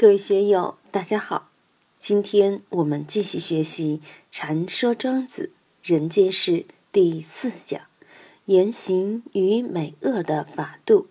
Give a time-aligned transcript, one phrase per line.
[0.00, 1.50] 各位学友，大家好！
[1.98, 6.52] 今天我们继续学习《禅说庄子人间世》
[6.90, 7.82] 第四讲
[8.46, 11.08] “言行与美恶的法度”。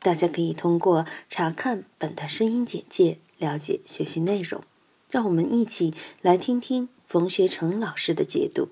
[0.00, 4.62] 大家可以通过查看本段声音简介了解学习内容。
[5.10, 8.70] 让我们一起来听听冯学成老师的解读。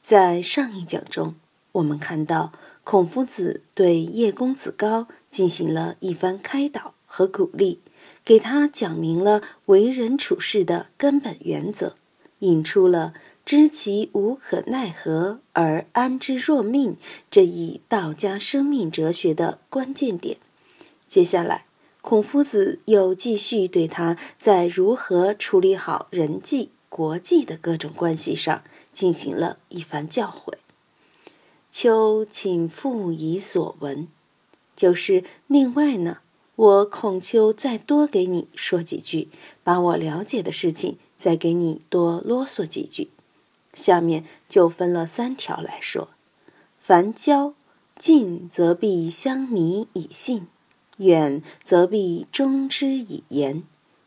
[0.00, 1.34] 在上一讲中，
[1.72, 2.52] 我们看到
[2.84, 7.80] 孔夫子对叶公子高进行了一番开导和鼓励。
[8.28, 11.94] 给他讲明了为人处事的根本原则，
[12.40, 13.14] 引出了
[13.46, 16.98] “知其无可奈何而安之若命”
[17.32, 20.36] 这一道家生命哲学的关键点。
[21.08, 21.64] 接下来，
[22.02, 30.52] 孔夫子又继续对他在如何处理好人际、国际的各种关系上进行了一番教诲。
[31.72, 34.06] 秋，请复以所闻，
[34.76, 36.18] 就是另外呢。
[36.58, 39.28] 我孔丘再多给你说几句，
[39.62, 43.10] 把我了解的事情再给你多啰嗦几句。
[43.74, 46.08] 下面就分了三条来说：
[46.80, 47.54] 凡交，
[47.94, 50.48] 近则必相迷以信，
[50.96, 53.62] 远则必忠之以言，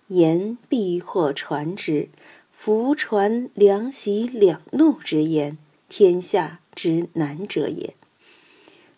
[0.10, 2.10] 言必或传之。
[2.52, 5.58] 夫传两喜两怒之言，
[5.88, 7.96] 天下之难者也。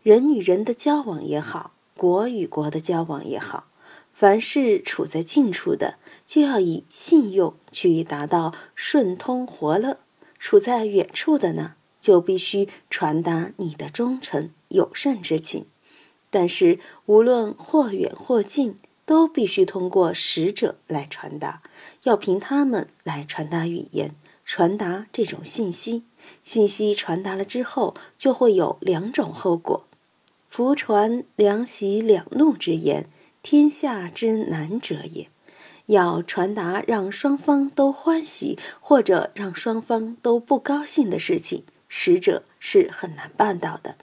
[0.02, 1.74] 人与人的交往也好。
[1.96, 3.68] 国与国的交往也好，
[4.12, 9.98] 凡是处在近处的，就要以信用去达到顺通活乐；
[10.40, 15.66] 处在远处的呢，就必须传达你的忠诚友善之情。
[16.30, 21.62] 但是无论或远或近，都必须通过使者来传达，
[22.04, 26.04] 要凭他们来传达语言，传达这种信息。
[26.44, 29.86] 信息传达了之后，就会有两种后果。
[30.56, 33.09] 夫传两喜两怒之言，
[33.42, 35.28] 天下之难者也。
[35.88, 43.96] 要传达让双方都欢喜，或者让双方都不高兴的事情，使者是很难办到的。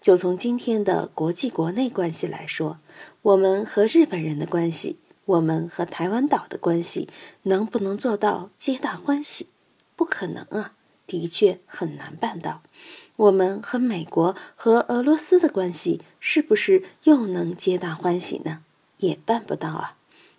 [0.00, 2.78] 就从今天的国际国内关系来说，
[3.22, 7.08] 我们和日本人的关系，我们和台湾岛的关系，
[7.42, 9.48] 能不能做到皆大欢喜？
[9.96, 10.74] 不可能啊，
[11.08, 12.62] 的确很难办到。
[13.16, 18.62] 我们和美国和俄罗斯的关系是不是又能皆大欢喜呢？
[18.98, 19.96] 也办不到啊！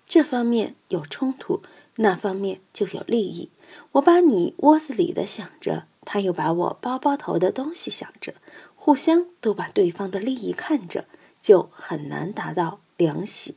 [0.08, 1.62] 这方面有冲突，
[1.98, 3.50] 那方面就有利益。
[3.94, 8.36] 我把你窝子里的想着，他又把我包包头的东西想着，
[8.76, 11.06] 互相都把对方的利益看着，
[11.42, 13.56] 就很难达到两喜。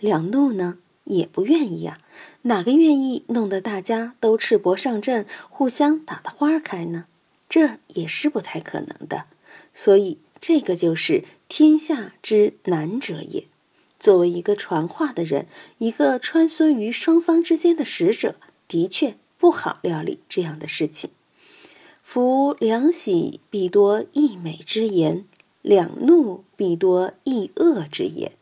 [0.00, 1.98] 两怒呢，也不愿意呀。
[2.42, 7.06] 哪个愿意弄得大家都赤膊上阵，互相打得花开呢？
[7.52, 9.26] 这也是不太可能的，
[9.74, 13.44] 所以这个就是天下之难者也。
[14.00, 15.46] 作为一个传话的人，
[15.76, 18.36] 一个穿梭于双方之间的使者，
[18.66, 21.10] 的确不好料理这样的事情。
[22.02, 25.26] 夫两喜必多溢美之言，
[25.60, 28.32] 两怒必多溢恶之言。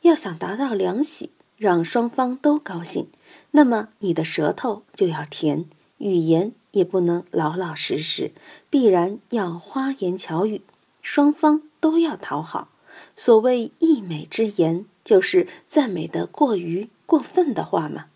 [0.00, 1.28] 要想达到两喜，
[1.58, 3.08] 让双方都高兴，
[3.50, 5.66] 那么你的舌头就要甜，
[5.98, 6.52] 语言。
[6.76, 8.32] 也不能老老实实，
[8.68, 10.60] 必然要花言巧语，
[11.00, 12.68] 双方都要讨好。
[13.16, 18.06] 所谓溢美之言，就是赞美的过于过分的话嘛。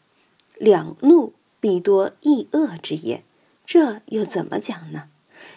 [0.59, 3.25] 两怒必多溢恶之言，
[3.65, 5.04] 这又怎么讲呢？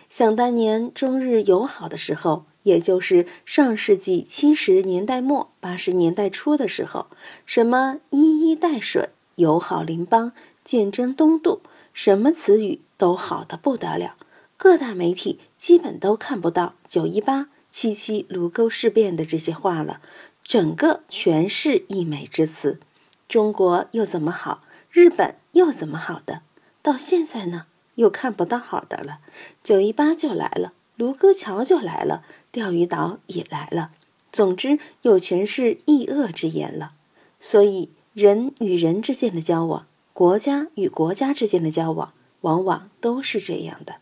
[0.09, 7.07] 想当年中日友好的时候，也就是上世纪七十年代末八十年代初的时候，
[7.45, 10.31] 什么一衣带水、友好邻邦、
[10.63, 11.59] 见真东渡，
[11.93, 12.79] 什么词语。
[13.03, 14.15] 都好的不得了，
[14.55, 19.99] 各大媒体基本都看不到九一八、七七卢沟事变的这些话了，
[20.41, 22.79] 整个全是溢美之词。
[23.27, 24.63] 中国又怎么好？
[24.89, 26.43] 日本又怎么好的？
[26.81, 27.65] 到现在呢，
[27.95, 29.19] 又看不到好的了。
[29.61, 33.91] 九一八就来了，卢沟桥就来了，钓鱼岛也来了。
[34.31, 36.93] 总之，又全是溢恶之言了。
[37.41, 42.13] 所以，人与人之间的交往，国家与国家之间的交往。
[42.43, 43.95] 往往都是这样的。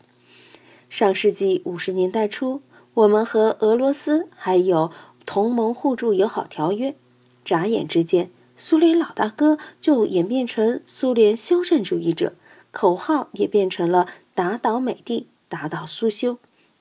[0.88, 2.60] 上世纪五十年代初，
[2.94, 4.92] 我们和俄罗斯还有
[5.26, 6.94] 同盟互助友好条约，
[7.44, 12.34] 眨眼之间，苏联老大哥就演变成苏联修正主义者，
[12.70, 16.38] 口号也变成了打倒美帝，打倒苏修。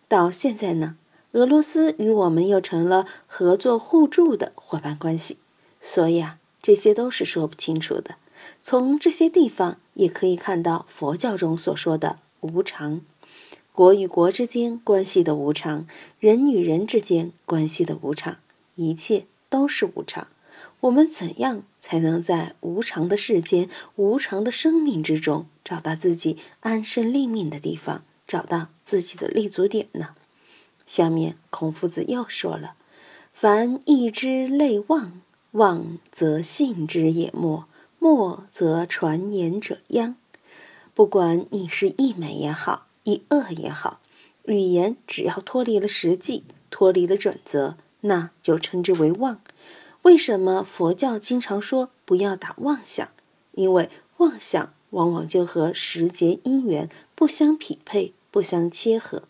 [0.08, 0.98] 到现在呢，
[1.32, 5.38] 俄罗斯与我们又成了合作互助的伙伴关系。
[5.80, 8.16] 所以啊，这些都是说不清楚的。
[8.62, 13.02] 从这些地方也可以看到佛教中所说的无常，
[13.72, 15.88] 国与国之间关系的无常，
[16.20, 18.38] 人与人之间关系的无常，
[18.76, 20.28] 一切都是无常。
[20.82, 30.10] 我们怎样才能在无常的世间、无常的生命之中，找到自己安身立命的地方，找到自己的立足点呢？
[30.88, 32.74] 下面孔夫子又说了
[33.32, 35.22] ：“凡义之类忘，
[35.52, 37.66] 忘则信之也没，
[38.04, 40.16] 末则传言者殃。
[40.96, 44.00] 不管你是溢美也好，溢恶也好，
[44.46, 49.40] 语言只要脱离了实际，脱离了准则，那就称之为妄。
[50.02, 53.08] 为什么佛教经常说不要打妄想？
[53.52, 53.88] 因为
[54.18, 59.22] 妄想往往就和时节因缘不相匹配，不相切合。”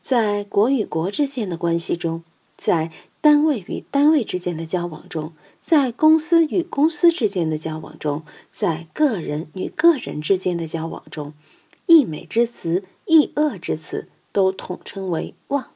[0.00, 2.22] 在国与国之间的关系中，
[2.56, 11.34] 在单位与单位之间的交往中，在公司与公司之间的交往中，在个人与个人之间的交往中，
[11.86, 15.66] 溢美之词、溢恶之词都统称为妄。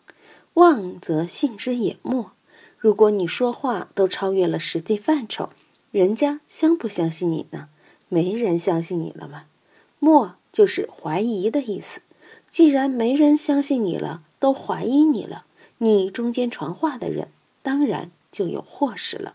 [0.54, 2.32] 妄则信之也莫。
[2.78, 5.50] 如果你说话都超越了实际范畴，
[5.90, 7.68] 人家相不相信你呢？
[8.08, 9.46] 没人相信你了吗？
[9.98, 12.00] 莫就是怀疑的意思。
[12.50, 15.44] 既然没人相信你了，都怀疑你了，
[15.84, 17.28] 你中间传话的人
[17.62, 19.34] 当然就有祸事了。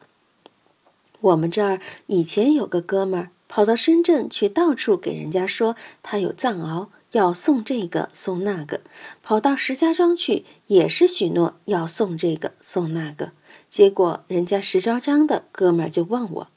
[1.21, 8.79] 我们这儿以前有个哥们儿跑到深圳去，到处给人家说他有藏獒，要送这个送那个；
[9.21, 13.31] 跑到石家庄去，也是许诺要送这个送那个。
[13.69, 16.47] 结果人家石家庄的哥们儿就问我：“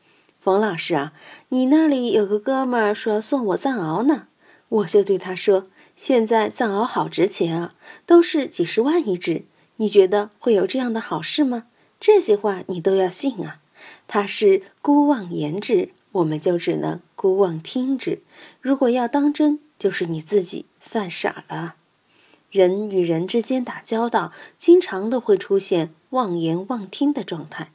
[0.41, 1.13] 冯老师啊，
[1.51, 4.29] 你那里有个哥们儿说要送我藏獒呢？”
[4.71, 5.67] 我就对他说。
[5.95, 7.75] 现在藏獒好值钱啊，
[8.07, 9.45] 都是几十万一只。
[9.77, 11.67] 你觉得会有这样的好事吗？
[11.99, 13.61] 这些话你都要信啊？
[14.07, 18.21] 他是孤妄言之，我们就只能孤妄听之。
[18.61, 21.77] 如果要当真，就是你自己犯傻了。
[22.51, 27.73] 人与人之间打交道，经常都会出现妄言妄听的状态。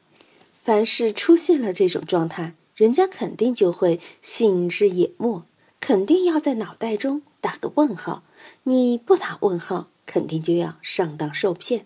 [0.62, 5.44] 凡是出现了这种状态，人家肯定就会信之也没，
[5.80, 7.24] 肯定要在脑袋中。
[7.40, 8.24] 打个问号，
[8.64, 11.86] 你不打问号，肯定就要上当受骗。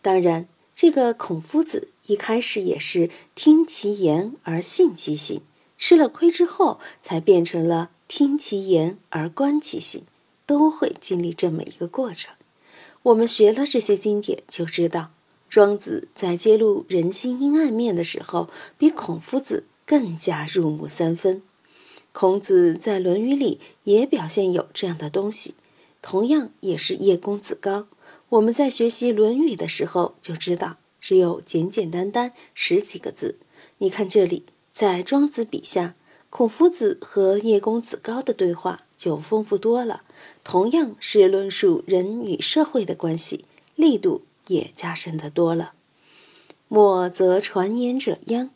[0.00, 5.42] 当然，这个孔夫子一开始也是听其言而信其行，
[5.76, 10.04] 吃了亏之后，才变成了听其言而观其行，
[10.46, 12.32] 都会经历这么一个过程。
[13.02, 15.10] 我们学了这些经典，就知道
[15.48, 21.42] 庄子在揭露人心阴暗面的时候，比孔夫子更加入木三分。
[22.12, 25.54] 孔子在《论语》里也表现有这样的东西，
[26.08, 27.88] 同样也是叶公子高。
[28.28, 33.40] 我们在学习《论语》的时候就知道，只有简简单单十几个字。
[33.78, 35.96] 你看这里，在庄子笔下，
[36.30, 40.02] 孔夫子和叶公子高的对话就丰富多了。
[40.44, 43.44] 同样是论述人与社会的关系，
[43.74, 45.72] 力度也加深的多了。
[46.68, 48.50] 莫则传言者殃，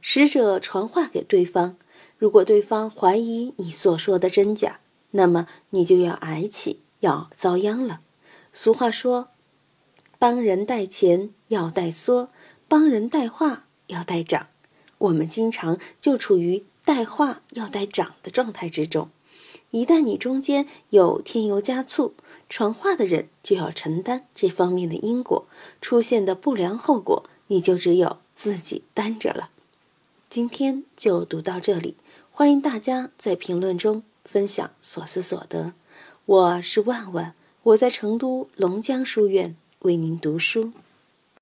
[0.00, 1.76] 使者传话给对方。
[2.16, 4.80] 如果对方怀疑你所说的真假，
[5.10, 8.00] 那么你就要挨起，要遭殃了。
[8.52, 9.28] 俗话说
[10.18, 12.30] ：“帮人带钱要带缩，
[12.66, 14.48] 帮人带话要带涨。”
[14.98, 19.10] 我们经常就处于带话要带涨的状态之中。
[19.70, 22.14] 一旦你中间有添油加醋，
[22.48, 25.46] 传话的人就要承担这方面的因果，
[25.80, 29.50] 出现的不良后果，你就只有自己担着了。
[30.30, 31.96] 今天就读到这里。
[32.30, 35.72] 欢迎大家在评论中分享所思所得。
[36.26, 40.72] 我是万万，我在成都龙江书院为您读书。